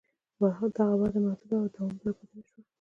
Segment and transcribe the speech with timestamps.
[0.73, 2.61] دغه وده محدوده وه او دوامداره پاتې نه شوه.